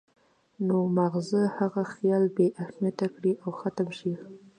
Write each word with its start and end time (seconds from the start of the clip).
نو 0.67 0.77
مازغۀ 0.95 1.43
هغه 1.57 1.83
خيال 1.93 2.23
بې 2.35 2.47
اهميته 2.63 3.07
کړي 3.15 3.31
او 3.43 3.49
ختم 3.61 3.87
شي 3.99 4.13